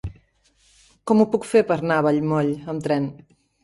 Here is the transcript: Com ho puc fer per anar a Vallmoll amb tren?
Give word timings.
Com 1.13 1.21
ho 1.25 1.29
puc 1.35 1.47
fer 1.51 1.63
per 1.69 1.79
anar 1.79 2.01
a 2.01 2.09
Vallmoll 2.11 2.53
amb 2.75 2.87
tren? 2.91 3.11